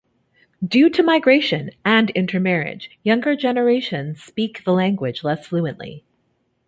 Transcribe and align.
Due 0.67 0.89
to 0.89 1.03
migration 1.03 1.69
and 1.85 2.09
intermarriage, 2.15 2.89
younger 3.03 3.35
generations 3.35 4.19
speak 4.23 4.63
the 4.63 4.73
language 4.73 5.23
less 5.23 5.45
fluently. 5.45 6.03